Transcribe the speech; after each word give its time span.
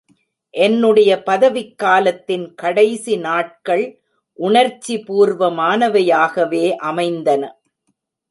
என்னுடைய 0.53 1.11
பதவிக் 1.23 1.77
காலத்தின் 1.77 2.55
கடைசி 2.55 3.17
நாட்கள் 3.17 3.83
உணர்ச்சி 4.39 4.95
பூர்வமானவையாகவே 5.07 6.65
அமைத்தன! 6.89 7.43